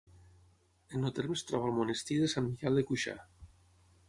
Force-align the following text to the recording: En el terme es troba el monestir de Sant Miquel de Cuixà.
En 0.95 1.05
el 1.09 1.13
terme 1.19 1.37
es 1.41 1.45
troba 1.51 1.69
el 1.73 1.77
monestir 1.81 2.19
de 2.23 2.31
Sant 2.35 2.49
Miquel 2.49 2.81
de 2.81 2.87
Cuixà. 2.89 3.19